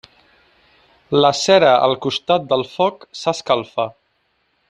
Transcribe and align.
La 1.25 1.31
cera 1.39 1.75
al 1.89 1.93
costat 2.07 2.49
del 2.55 2.65
foc 2.71 3.07
s'escalfa. 3.21 3.87